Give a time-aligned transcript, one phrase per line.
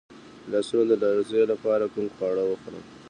[0.43, 2.83] د لاسونو د لرزې لپاره کوم خواړه وخورم؟